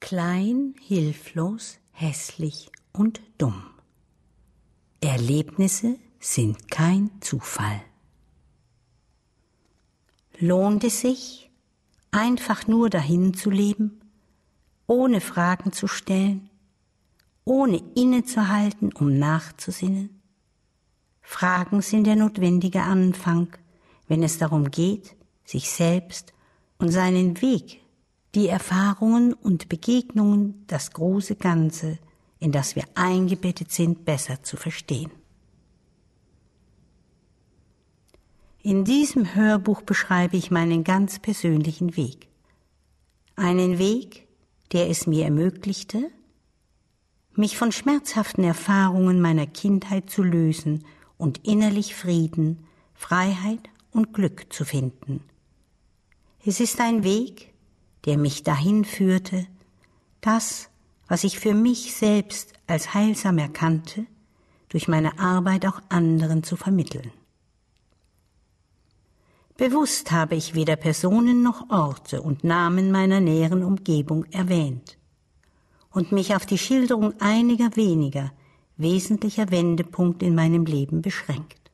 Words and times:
Klein, 0.00 0.74
hilflos, 0.80 1.78
hässlich 1.90 2.70
und 2.92 3.20
dumm. 3.36 3.62
Erlebnisse 5.00 5.98
sind 6.20 6.70
kein 6.70 7.10
Zufall. 7.20 7.80
Lohnt 10.38 10.84
es 10.84 11.00
sich, 11.00 11.50
einfach 12.10 12.68
nur 12.68 12.90
dahin 12.90 13.34
zu 13.34 13.50
leben, 13.50 14.00
ohne 14.86 15.20
Fragen 15.20 15.72
zu 15.72 15.88
stellen, 15.88 16.48
ohne 17.44 17.82
innezuhalten, 17.94 18.92
um 18.92 19.18
nachzusinnen? 19.18 20.22
Fragen 21.20 21.82
sind 21.82 22.04
der 22.06 22.16
notwendige 22.16 22.82
Anfang, 22.82 23.48
wenn 24.06 24.22
es 24.22 24.38
darum 24.38 24.70
geht, 24.70 25.16
sich 25.44 25.70
selbst 25.70 26.32
und 26.78 26.90
seinen 26.90 27.42
Weg, 27.42 27.82
die 28.34 28.48
Erfahrungen 28.48 29.32
und 29.32 29.68
Begegnungen, 29.68 30.64
das 30.66 30.92
große 30.92 31.36
Ganze, 31.36 31.98
in 32.38 32.52
das 32.52 32.76
wir 32.76 32.84
eingebettet 32.94 33.72
sind, 33.72 34.04
besser 34.04 34.42
zu 34.42 34.56
verstehen. 34.56 35.10
In 38.62 38.84
diesem 38.84 39.34
Hörbuch 39.34 39.82
beschreibe 39.82 40.36
ich 40.36 40.50
meinen 40.50 40.84
ganz 40.84 41.18
persönlichen 41.18 41.96
Weg. 41.96 42.28
Einen 43.36 43.78
Weg, 43.78 44.26
der 44.72 44.90
es 44.90 45.06
mir 45.06 45.24
ermöglichte, 45.24 46.10
mich 47.34 47.56
von 47.56 47.72
schmerzhaften 47.72 48.44
Erfahrungen 48.44 49.20
meiner 49.20 49.46
Kindheit 49.46 50.10
zu 50.10 50.22
lösen 50.22 50.84
und 51.16 51.46
innerlich 51.46 51.94
Frieden, 51.94 52.66
Freiheit 52.94 53.70
und 53.92 54.12
Glück 54.12 54.52
zu 54.52 54.64
finden. 54.64 55.22
Es 56.44 56.60
ist 56.60 56.80
ein 56.80 57.04
Weg, 57.04 57.47
der 58.08 58.16
mich 58.16 58.42
dahin 58.42 58.86
führte, 58.86 59.46
das, 60.22 60.70
was 61.08 61.24
ich 61.24 61.38
für 61.38 61.52
mich 61.52 61.94
selbst 61.94 62.54
als 62.66 62.94
heilsam 62.94 63.36
erkannte, 63.36 64.06
durch 64.70 64.88
meine 64.88 65.18
Arbeit 65.18 65.66
auch 65.66 65.82
anderen 65.90 66.42
zu 66.42 66.56
vermitteln. 66.56 67.12
Bewusst 69.58 70.10
habe 70.10 70.36
ich 70.36 70.54
weder 70.54 70.76
Personen 70.76 71.42
noch 71.42 71.68
Orte 71.68 72.22
und 72.22 72.44
Namen 72.44 72.90
meiner 72.90 73.20
näheren 73.20 73.62
Umgebung 73.62 74.24
erwähnt 74.30 74.96
und 75.90 76.10
mich 76.10 76.34
auf 76.34 76.46
die 76.46 76.56
Schilderung 76.56 77.12
einiger 77.20 77.76
weniger 77.76 78.32
wesentlicher 78.78 79.50
Wendepunkte 79.50 80.24
in 80.24 80.34
meinem 80.34 80.64
Leben 80.64 81.02
beschränkt. 81.02 81.70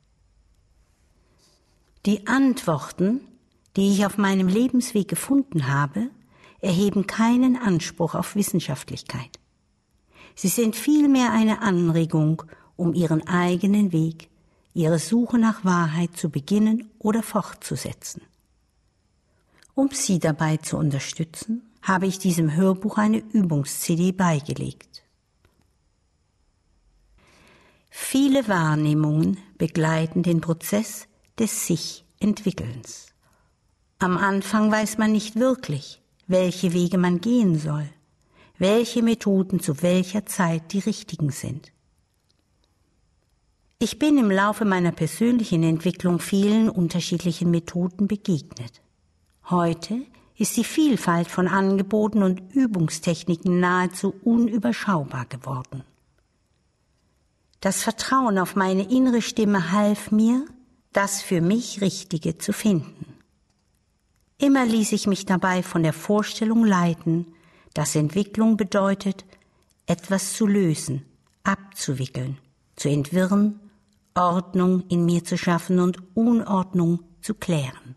Die 2.07 2.27
Antworten, 2.27 3.21
die 3.77 3.93
ich 3.93 4.05
auf 4.05 4.19
meinem 4.19 4.49
Lebensweg 4.49 5.07
gefunden 5.07 5.69
habe, 5.69 6.11
erheben 6.65 7.07
keinen 7.07 7.57
Anspruch 7.57 8.15
auf 8.15 8.35
Wissenschaftlichkeit. 8.35 9.39
Sie 10.35 10.49
sind 10.49 10.75
vielmehr 10.75 11.33
eine 11.33 11.63
Anregung, 11.63 12.43
um 12.77 12.95
ihren 12.95 13.27
eigenen 13.27 13.93
Weg 13.93 14.29
ihre 14.75 14.99
Suche 14.99 15.39
nach 15.39 15.65
Wahrheit 15.65 16.17
zu 16.17 16.31
beginnen 16.31 16.91
oder 16.99 17.23
fortzusetzen. 17.23 18.23
Um 19.75 19.91
Sie 19.93 20.19
dabei 20.19 20.57
zu 20.57 20.77
unterstützen, 20.77 21.63
habe 21.83 22.07
ich 22.07 22.19
diesem 22.19 22.55
Hörbuch 22.55 22.99
eine 22.99 23.19
Übungs-CD 23.19 24.13
beigelegt. 24.13 25.05
Viele 27.91 28.49
Wahrnehmungen 28.49 29.39
begleiten 29.59 30.25
den 30.25 30.41
Prozess 30.41 31.07
des 31.39 31.67
Sich-Entwickelns. 31.67 33.07
Am 34.01 34.17
Anfang 34.17 34.71
weiß 34.71 34.99
man 34.99 35.13
nicht 35.13 35.37
wirklich, 35.37 36.03
welche 36.27 36.73
Wege 36.73 36.99
man 36.99 37.21
gehen 37.21 37.59
soll, 37.59 37.89
welche 38.59 39.03
Methoden 39.03 39.61
zu 39.61 39.83
welcher 39.83 40.27
Zeit 40.27 40.73
die 40.73 40.79
richtigen 40.79 41.31
sind. 41.31 41.73
Ich 43.79 43.99
bin 43.99 44.17
im 44.17 44.31
Laufe 44.31 44.65
meiner 44.65 44.93
persönlichen 44.93 45.63
Entwicklung 45.63 46.19
vielen 46.19 46.71
unterschiedlichen 46.71 47.51
Methoden 47.51 48.07
begegnet. 48.07 48.81
Heute 49.51 50.01
ist 50.37 50.57
die 50.57 50.65
Vielfalt 50.65 51.29
von 51.29 51.49
Angeboten 51.49 52.23
und 52.23 52.55
Übungstechniken 52.55 53.61
nahezu 53.61 54.15
unüberschaubar 54.25 55.27
geworden. 55.27 55.85
Das 57.61 57.83
Vertrauen 57.83 58.39
auf 58.39 58.57
meine 58.57 58.91
innere 58.91 59.23
Stimme 59.23 59.73
half 59.73 60.11
mir, 60.11 60.45
das 60.93 61.23
für 61.23 61.41
mich 61.41 61.81
Richtige 61.81 62.39
zu 62.39 62.53
finden. 62.53 63.14
Immer 64.45 64.67
ließ 64.67 64.93
ich 64.93 65.07
mich 65.07 65.25
dabei 65.25 65.63
von 65.63 65.83
der 65.83 65.95
Vorstellung 65.95 66.67
leiten, 66.67 67.33
dass 67.73 67.97
Entwicklung 67.97 68.59
bedeutet, 68.59 69.25
etwas 69.87 70.35
zu 70.35 70.47
lösen, 70.47 71.03
abzuwickeln, 71.45 72.37
zu 72.77 72.91
entwirren 72.91 73.59
Ordnung 74.15 74.85
in 74.91 75.07
mir 75.07 75.25
zu 75.25 75.39
schaffen 75.39 75.79
und 75.79 75.97
Unordnung 76.15 77.01
zu 77.23 77.33
klären. 77.33 77.97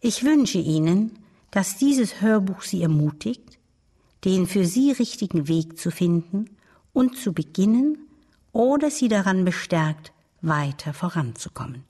Ich 0.00 0.24
wünsche 0.24 0.58
Ihnen, 0.58 1.18
dass 1.50 1.76
dieses 1.76 2.22
Hörbuch 2.22 2.62
Sie 2.62 2.80
ermutigt, 2.80 3.58
den 4.24 4.46
für 4.46 4.64
Sie 4.64 4.92
richtigen 4.92 5.46
Weg 5.46 5.78
zu 5.78 5.90
finden 5.90 6.56
und 6.94 7.18
zu 7.18 7.34
beginnen 7.34 7.98
oder 8.52 8.90
Sie 8.90 9.08
daran 9.08 9.44
bestärkt, 9.44 10.14
weiter 10.40 10.94
voranzukommen. 10.94 11.87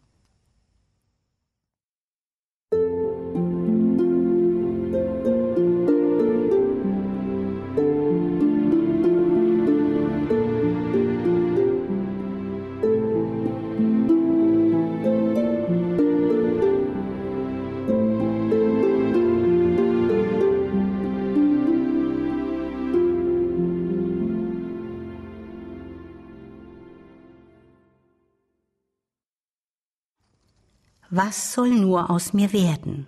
Was 31.10 31.54
soll 31.54 31.70
nur 31.70 32.10
aus 32.10 32.34
mir 32.34 32.52
werden? 32.52 33.06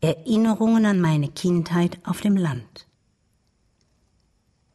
Erinnerungen 0.00 0.86
an 0.86 1.00
meine 1.00 1.28
Kindheit 1.28 2.00
auf 2.04 2.20
dem 2.20 2.36
Land. 2.36 2.88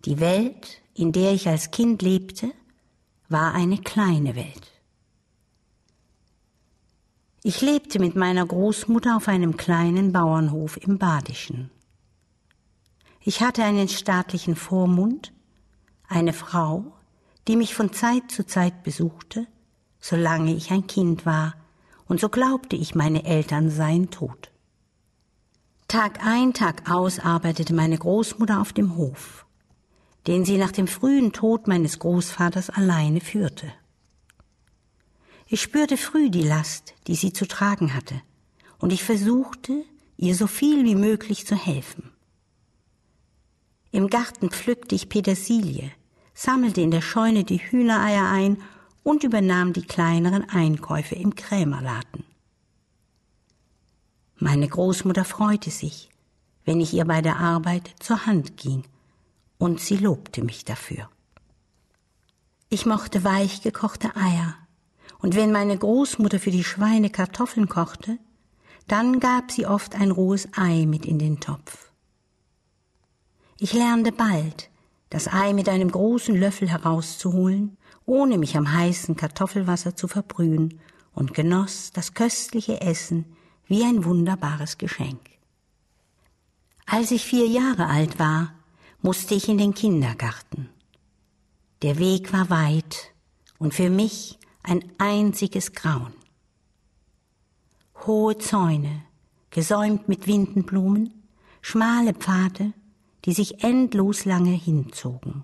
Die 0.05 0.21
Welt, 0.21 0.81
in 0.93 1.11
der 1.11 1.33
ich 1.33 1.49
als 1.49 1.71
Kind 1.71 2.01
lebte, 2.01 2.53
war 3.27 3.53
eine 3.53 3.79
kleine 3.79 4.37
Welt. 4.37 4.71
Ich 7.43 7.59
lebte 7.59 7.99
mit 7.99 8.15
meiner 8.15 8.45
Großmutter 8.45 9.17
auf 9.17 9.27
einem 9.27 9.57
kleinen 9.57 10.13
Bauernhof 10.13 10.77
im 10.77 10.97
Badischen. 10.97 11.69
Ich 13.19 13.41
hatte 13.41 13.65
einen 13.65 13.89
staatlichen 13.89 14.55
Vormund, 14.55 15.33
eine 16.07 16.31
Frau, 16.31 16.93
die 17.49 17.57
mich 17.57 17.75
von 17.75 17.91
Zeit 17.91 18.31
zu 18.31 18.45
Zeit 18.45 18.83
besuchte, 18.83 19.47
solange 19.99 20.53
ich 20.53 20.71
ein 20.71 20.87
Kind 20.87 21.25
war, 21.25 21.55
und 22.07 22.19
so 22.19 22.29
glaubte 22.29 22.75
ich, 22.75 22.95
meine 22.95 23.25
Eltern 23.25 23.69
seien 23.69 24.09
tot. 24.09 24.51
Tag 25.87 26.25
ein, 26.25 26.53
Tag 26.53 26.89
aus 26.89 27.19
arbeitete 27.19 27.73
meine 27.73 27.97
Großmutter 27.97 28.59
auf 28.59 28.73
dem 28.73 28.95
Hof, 28.95 29.45
den 30.27 30.45
sie 30.45 30.57
nach 30.57 30.71
dem 30.71 30.87
frühen 30.87 31.31
Tod 31.31 31.67
meines 31.67 31.99
Großvaters 31.99 32.69
alleine 32.69 33.21
führte. 33.21 33.71
Ich 35.47 35.61
spürte 35.61 35.97
früh 35.97 36.31
die 36.31 36.43
Last, 36.43 36.95
die 37.07 37.15
sie 37.15 37.31
zu 37.31 37.47
tragen 37.47 37.93
hatte, 37.93 38.19
und 38.79 38.91
ich 38.91 39.03
versuchte, 39.03 39.83
ihr 40.17 40.35
so 40.35 40.47
viel 40.47 40.83
wie 40.85 40.95
möglich 40.95 41.45
zu 41.45 41.55
helfen. 41.55 42.11
Im 43.91 44.09
Garten 44.09 44.49
pflückte 44.49 44.95
ich 44.95 45.07
Petersilie, 45.07 45.91
sammelte 46.33 46.81
in 46.81 46.91
der 46.91 47.01
Scheune 47.01 47.43
die 47.43 47.59
Hühnereier 47.59 48.25
ein 48.29 48.57
und 49.05 49.23
übernahm 49.23 49.71
die 49.71 49.85
kleineren 49.85 50.49
Einkäufe 50.49 51.13
im 51.13 51.35
Krämerladen. 51.35 52.23
Meine 54.37 54.67
Großmutter 54.67 55.23
freute 55.23 55.69
sich, 55.69 56.09
wenn 56.65 56.81
ich 56.81 56.91
ihr 56.91 57.05
bei 57.05 57.21
der 57.21 57.37
Arbeit 57.37 57.93
zur 57.99 58.25
Hand 58.25 58.57
ging, 58.57 58.83
und 59.59 59.79
sie 59.79 59.97
lobte 59.97 60.43
mich 60.43 60.65
dafür. 60.65 61.07
Ich 62.69 62.87
mochte 62.87 63.23
weich 63.23 63.61
gekochte 63.61 64.15
Eier, 64.15 64.55
und 65.19 65.35
wenn 65.35 65.51
meine 65.51 65.77
Großmutter 65.77 66.39
für 66.39 66.51
die 66.51 66.63
Schweine 66.63 67.11
Kartoffeln 67.11 67.69
kochte, 67.69 68.17
dann 68.87 69.19
gab 69.19 69.51
sie 69.51 69.67
oft 69.67 69.93
ein 69.93 70.09
rohes 70.09 70.49
Ei 70.57 70.87
mit 70.87 71.05
in 71.05 71.19
den 71.19 71.39
Topf. 71.39 71.91
Ich 73.59 73.73
lernte 73.73 74.11
bald, 74.11 74.71
das 75.09 75.27
Ei 75.27 75.53
mit 75.53 75.69
einem 75.69 75.91
großen 75.91 76.35
Löffel 76.35 76.69
herauszuholen 76.69 77.77
ohne 78.05 78.37
mich 78.37 78.55
am 78.55 78.71
heißen 78.71 79.15
Kartoffelwasser 79.15 79.95
zu 79.95 80.07
verbrühen, 80.07 80.79
und 81.13 81.33
genoss 81.33 81.91
das 81.93 82.13
köstliche 82.13 82.81
Essen 82.81 83.23
wie 83.67 83.85
ein 83.85 84.03
wunderbares 84.03 84.77
Geschenk. 84.77 85.21
Als 86.85 87.11
ich 87.11 87.23
vier 87.23 87.47
Jahre 87.47 87.87
alt 87.87 88.19
war, 88.19 88.53
musste 89.01 89.33
ich 89.33 89.47
in 89.47 89.57
den 89.57 89.73
Kindergarten. 89.73 90.69
Der 91.83 91.99
Weg 91.99 92.33
war 92.33 92.49
weit 92.49 93.13
und 93.59 93.73
für 93.73 93.89
mich 93.89 94.37
ein 94.61 94.83
einziges 94.97 95.71
Grauen. 95.71 96.13
Hohe 98.05 98.37
Zäune, 98.37 99.03
gesäumt 99.51 100.09
mit 100.09 100.27
Windenblumen, 100.27 101.13
schmale 101.61 102.13
Pfade, 102.13 102.73
die 103.25 103.33
sich 103.33 103.63
endlos 103.63 104.25
lange 104.25 104.51
hinzogen. 104.51 105.43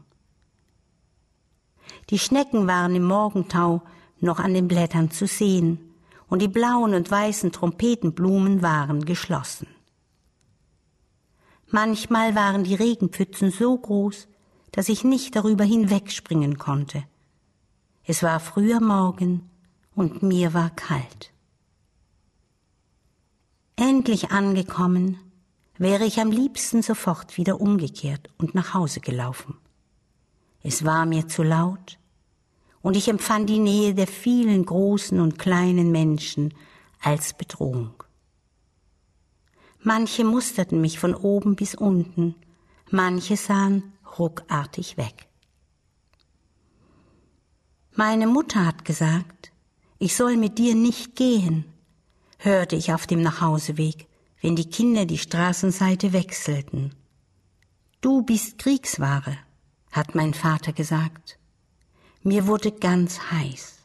Die 2.10 2.19
Schnecken 2.19 2.68
waren 2.68 2.95
im 2.95 3.04
Morgentau 3.04 3.81
noch 4.19 4.39
an 4.39 4.54
den 4.54 4.68
Blättern 4.68 5.12
zu 5.12 5.28
sehen, 5.28 5.80
und 6.28 6.42
die 6.42 6.48
blauen 6.48 6.94
und 6.94 7.12
weißen 7.12 7.51
Trompetenblumen 7.51 8.62
waren 8.62 9.04
geschlossen. 9.04 9.68
Manchmal 11.68 12.36
waren 12.36 12.63
die 12.63 12.75
Regenpfützen 12.75 13.51
so 13.51 13.78
groß, 13.78 14.30
dass 14.72 14.88
ich 14.88 15.04
nicht 15.04 15.36
darüber 15.36 15.66
hinwegspringen 15.66 16.57
konnte. 16.57 17.04
Es 18.06 18.24
war 18.24 18.39
früher 18.39 18.80
Morgen 18.80 19.50
und 19.94 20.24
mir 20.24 20.54
war 20.54 20.69
kalt. 20.69 21.33
Endlich 23.75 24.31
angekommen, 24.31 25.19
wäre 25.81 26.06
ich 26.06 26.19
am 26.19 26.30
liebsten 26.30 26.83
sofort 26.83 27.38
wieder 27.38 27.60
umgekehrt 27.60 28.30
und 28.38 28.54
nach 28.54 28.75
Hause 28.75 29.00
gelaufen. 29.00 29.57
Es 30.62 30.86
war 30.86 31.07
mir 31.07 31.28
zu 31.28 31.42
laut, 31.42 31.98
und 32.83 32.95
ich 32.95 33.07
empfand 33.07 33.50
die 33.50 33.57
Nähe 33.57 33.95
der 33.95 34.06
vielen 34.06 34.63
großen 34.63 35.19
und 35.19 35.39
kleinen 35.39 35.92
Menschen 35.92 36.54
als 37.01 37.33
Bedrohung. 37.33 38.04
Manche 39.80 40.24
musterten 40.24 40.81
mich 40.81 41.00
von 41.00 41.16
oben 41.16 41.56
bis 41.56 41.74
unten, 41.74 42.36
manche 42.92 43.36
sahen 43.36 43.94
ruckartig 44.19 44.98
weg. 44.98 45.30
Meine 47.95 48.28
Mutter 48.28 48.68
hat 48.68 48.86
gesagt, 48.86 49.51
ich 49.98 50.16
soll 50.16 50.38
mit 50.38 50.60
dir 50.60 50.75
nicht 50.75 51.16
gehen, 51.16 51.66
hörte 52.38 52.75
ich 52.75 52.94
auf 52.94 53.07
dem 53.07 53.24
Nachhauseweg, 53.24 54.10
wenn 54.41 54.55
die 54.55 54.69
Kinder 54.69 55.05
die 55.05 55.19
Straßenseite 55.19 56.13
wechselten. 56.13 56.95
Du 58.01 58.23
bist 58.23 58.57
Kriegsware, 58.57 59.38
hat 59.91 60.15
mein 60.15 60.33
Vater 60.33 60.73
gesagt. 60.73 61.38
Mir 62.23 62.47
wurde 62.47 62.71
ganz 62.71 63.31
heiß. 63.31 63.77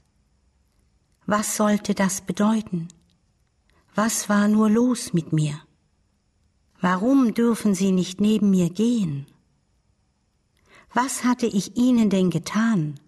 Was 1.26 1.56
sollte 1.56 1.94
das 1.94 2.22
bedeuten? 2.22 2.88
Was 3.94 4.28
war 4.28 4.48
nur 4.48 4.70
los 4.70 5.12
mit 5.12 5.32
mir? 5.32 5.60
Warum 6.80 7.34
dürfen 7.34 7.74
Sie 7.74 7.92
nicht 7.92 8.20
neben 8.20 8.50
mir 8.50 8.70
gehen? 8.70 9.26
Was 10.92 11.24
hatte 11.24 11.46
ich 11.46 11.76
Ihnen 11.76 12.08
denn 12.10 12.30
getan? 12.30 13.00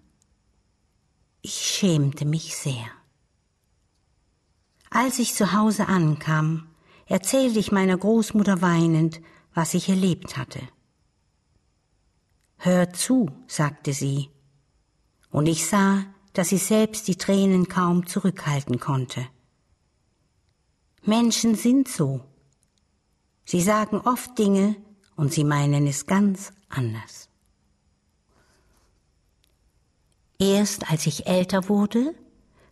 Ich 1.40 1.54
schämte 1.54 2.24
mich 2.24 2.56
sehr. 2.56 2.86
Als 4.90 5.18
ich 5.18 5.34
zu 5.34 5.52
Hause 5.52 5.86
ankam, 5.86 6.67
erzählte 7.08 7.58
ich 7.58 7.72
meiner 7.72 7.96
Großmutter 7.96 8.60
weinend, 8.62 9.20
was 9.54 9.74
ich 9.74 9.88
erlebt 9.88 10.36
hatte. 10.36 10.60
Hör 12.58 12.92
zu, 12.92 13.30
sagte 13.46 13.92
sie, 13.92 14.30
und 15.30 15.46
ich 15.46 15.66
sah, 15.66 16.04
dass 16.32 16.50
sie 16.50 16.58
selbst 16.58 17.08
die 17.08 17.16
Tränen 17.16 17.68
kaum 17.68 18.06
zurückhalten 18.06 18.78
konnte. 18.78 19.26
Menschen 21.02 21.54
sind 21.54 21.88
so. 21.88 22.20
Sie 23.44 23.62
sagen 23.62 24.00
oft 24.00 24.38
Dinge 24.38 24.76
und 25.16 25.32
sie 25.32 25.44
meinen 25.44 25.86
es 25.86 26.06
ganz 26.06 26.52
anders. 26.68 27.28
Erst 30.38 30.90
als 30.90 31.06
ich 31.06 31.26
älter 31.26 31.68
wurde, 31.68 32.14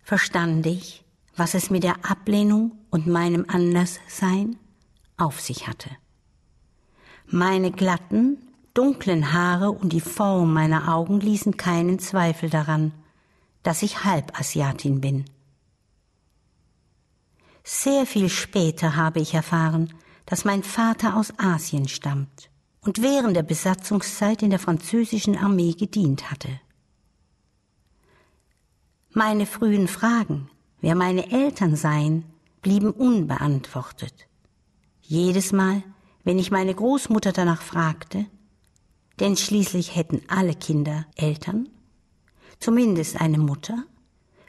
verstand 0.03 0.67
ich, 0.67 1.06
was 1.37 1.55
es 1.55 1.71
mit 1.71 1.85
der 1.85 2.05
Ablehnung 2.05 2.73
und 2.91 3.07
meinem 3.07 3.45
Anderssein 3.49 4.57
auf 5.17 5.41
sich 5.41 5.69
hatte. 5.69 5.91
Meine 7.27 7.71
glatten, 7.71 8.39
dunklen 8.75 9.33
Haare 9.33 9.71
und 9.71 9.93
die 9.93 10.01
Form 10.01 10.53
meiner 10.53 10.93
Augen 10.95 11.21
ließen 11.21 11.57
keinen 11.57 11.99
Zweifel 11.99 12.51
daran, 12.51 12.93
dass 13.63 13.83
ich 13.83 14.05
Halbasiatin 14.05 15.01
bin. 15.01 15.25
Sehr 17.65 18.07
viel 18.07 18.29
später 18.29 18.95
habe 18.95 19.21
ich 19.21 19.35
erfahren, 19.35 19.93
dass 20.25 20.45
mein 20.45 20.63
Vater 20.63 21.17
aus 21.17 21.33
Asien 21.39 21.89
stammt 21.89 22.49
und 22.81 23.03
während 23.03 23.37
der 23.37 23.43
Besatzungszeit 23.43 24.43
in 24.43 24.51
der 24.51 24.61
französischen 24.61 25.37
Armee 25.37 25.73
gedient 25.73 26.31
hatte. 26.31 26.61
Meine 29.11 29.47
frühen 29.47 29.89
Fragen, 29.89 30.49
wer 30.81 30.95
meine 30.95 31.31
Eltern 31.31 31.77
seien, 31.77 32.25
blieben 32.63 32.91
unbeantwortet. 32.91 34.27
Jedes 35.01 35.53
Mal, 35.53 35.83
wenn 36.25 36.39
ich 36.39 36.51
meine 36.51 36.75
Großmutter 36.75 37.33
danach 37.33 37.63
fragte, 37.63 38.27
denn 39.21 39.37
schließlich 39.37 39.95
hätten 39.95 40.23
alle 40.29 40.55
Kinder 40.55 41.07
Eltern, 41.15 41.69
zumindest 42.59 43.21
eine 43.21 43.39
Mutter, 43.39 43.85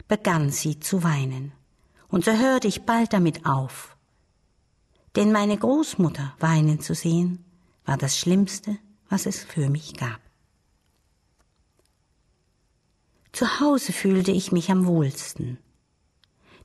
begann 0.07 0.51
sie 0.51 0.79
zu 0.79 1.03
weinen. 1.03 1.51
Und 2.09 2.25
so 2.25 2.31
hörte 2.31 2.68
ich 2.68 2.83
bald 2.83 3.13
damit 3.13 3.45
auf. 3.45 3.95
Denn 5.15 5.31
meine 5.31 5.57
Großmutter 5.57 6.33
weinen 6.39 6.80
zu 6.80 6.95
sehen, 6.95 7.44
war 7.85 7.97
das 7.97 8.18
Schlimmste, 8.18 8.77
was 9.09 9.25
es 9.25 9.44
für 9.44 9.69
mich 9.69 9.95
gab. 9.95 10.19
Zu 13.31 13.59
Hause 13.59 13.94
fühlte 13.94 14.31
ich 14.31 14.51
mich 14.51 14.71
am 14.71 14.85
wohlsten. 14.85 15.59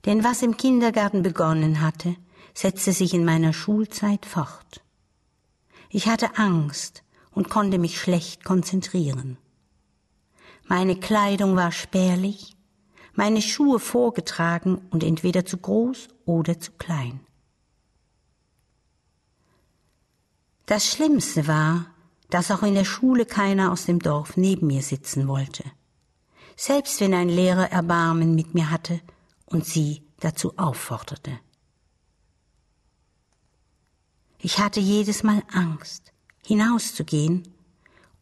Denn 0.04 0.24
was 0.24 0.42
im 0.42 0.56
Kindergarten 0.56 1.22
begonnen 1.22 1.80
hatte, 1.80 2.16
setzte 2.54 2.92
sich 2.92 3.14
in 3.14 3.24
meiner 3.24 3.52
Schulzeit 3.52 4.26
fort. 4.26 4.82
Ich 5.90 6.08
hatte 6.08 6.38
Angst, 6.38 7.02
und 7.34 7.48
konnte 7.48 7.78
mich 7.78 8.00
schlecht 8.00 8.44
konzentrieren. 8.44 9.38
Meine 10.66 10.98
Kleidung 10.98 11.56
war 11.56 11.72
spärlich, 11.72 12.56
meine 13.14 13.42
Schuhe 13.42 13.78
vorgetragen 13.78 14.80
und 14.90 15.02
entweder 15.02 15.44
zu 15.44 15.56
groß 15.56 16.08
oder 16.24 16.58
zu 16.60 16.72
klein. 16.72 17.20
Das 20.66 20.86
Schlimmste 20.86 21.46
war, 21.46 21.86
dass 22.30 22.50
auch 22.50 22.62
in 22.62 22.74
der 22.74 22.84
Schule 22.84 23.26
keiner 23.26 23.72
aus 23.72 23.84
dem 23.84 23.98
Dorf 23.98 24.36
neben 24.36 24.68
mir 24.68 24.82
sitzen 24.82 25.28
wollte, 25.28 25.64
selbst 26.56 27.00
wenn 27.00 27.12
ein 27.12 27.28
Lehrer 27.28 27.70
Erbarmen 27.70 28.34
mit 28.34 28.54
mir 28.54 28.70
hatte 28.70 29.00
und 29.52 29.66
sie 29.66 30.02
dazu 30.20 30.56
aufforderte. 30.58 31.38
Ich 34.38 34.58
hatte 34.58 34.80
jedes 34.80 35.22
Mal 35.22 35.42
Angst, 35.52 36.12
hinauszugehen 36.44 37.46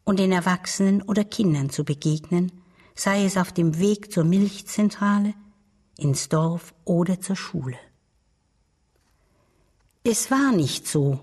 und 0.03 0.19
den 0.19 0.31
Erwachsenen 0.31 1.01
oder 1.01 1.23
Kindern 1.23 1.69
zu 1.69 1.83
begegnen, 1.83 2.51
sei 2.93 3.25
es 3.25 3.37
auf 3.37 3.51
dem 3.51 3.79
Weg 3.79 4.11
zur 4.11 4.23
Milchzentrale, 4.23 5.33
ins 5.97 6.29
Dorf 6.29 6.73
oder 6.85 7.19
zur 7.19 7.35
Schule. 7.35 7.77
Es 10.03 10.31
war 10.31 10.51
nicht 10.51 10.87
so, 10.87 11.19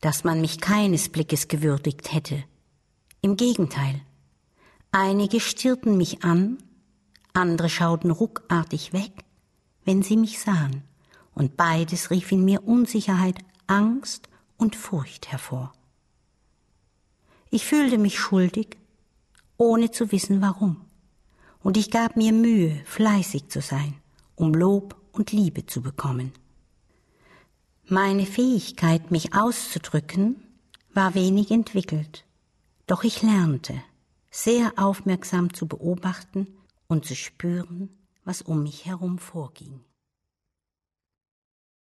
dass 0.00 0.24
man 0.24 0.40
mich 0.40 0.60
keines 0.60 1.08
Blickes 1.08 1.48
gewürdigt 1.48 2.12
hätte. 2.12 2.44
Im 3.20 3.36
Gegenteil. 3.36 4.02
Einige 4.92 5.40
stirrten 5.40 5.96
mich 5.96 6.24
an, 6.24 6.58
andere 7.32 7.68
schauten 7.68 8.10
ruckartig 8.10 8.92
weg, 8.92 9.12
wenn 9.88 10.02
sie 10.02 10.18
mich 10.18 10.38
sahen, 10.38 10.82
und 11.32 11.56
beides 11.56 12.10
rief 12.10 12.30
in 12.30 12.44
mir 12.44 12.68
Unsicherheit, 12.68 13.38
Angst 13.68 14.28
und 14.58 14.76
Furcht 14.76 15.32
hervor. 15.32 15.72
Ich 17.48 17.64
fühlte 17.64 17.96
mich 17.96 18.18
schuldig, 18.18 18.76
ohne 19.56 19.90
zu 19.90 20.12
wissen 20.12 20.42
warum. 20.42 20.84
Und 21.60 21.78
ich 21.78 21.90
gab 21.90 22.18
mir 22.18 22.34
Mühe, 22.34 22.78
fleißig 22.84 23.48
zu 23.48 23.62
sein, 23.62 23.94
um 24.34 24.52
Lob 24.52 24.94
und 25.12 25.32
Liebe 25.32 25.64
zu 25.64 25.80
bekommen. 25.80 26.32
Meine 27.86 28.26
Fähigkeit, 28.26 29.10
mich 29.10 29.32
auszudrücken, 29.32 30.36
war 30.92 31.14
wenig 31.14 31.50
entwickelt, 31.50 32.26
doch 32.86 33.04
ich 33.04 33.22
lernte, 33.22 33.82
sehr 34.30 34.74
aufmerksam 34.76 35.54
zu 35.54 35.66
beobachten 35.66 36.46
und 36.88 37.06
zu 37.06 37.16
spüren, 37.16 37.88
was 38.28 38.42
um 38.42 38.62
mich 38.62 38.84
herum 38.84 39.16
vorging. 39.18 39.80